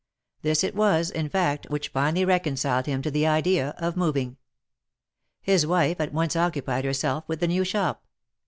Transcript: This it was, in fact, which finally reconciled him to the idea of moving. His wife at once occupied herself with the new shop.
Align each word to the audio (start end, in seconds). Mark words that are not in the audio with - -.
This 0.41 0.63
it 0.63 0.73
was, 0.73 1.11
in 1.11 1.29
fact, 1.29 1.69
which 1.69 1.89
finally 1.89 2.25
reconciled 2.25 2.87
him 2.87 3.03
to 3.03 3.11
the 3.11 3.27
idea 3.27 3.75
of 3.77 3.95
moving. 3.95 4.37
His 5.43 5.67
wife 5.67 6.01
at 6.01 6.11
once 6.11 6.35
occupied 6.35 6.85
herself 6.85 7.23
with 7.27 7.39
the 7.39 7.47
new 7.47 7.63
shop. 7.63 8.03